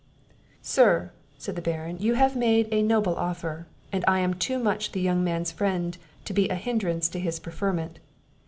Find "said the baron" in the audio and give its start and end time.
1.37-1.97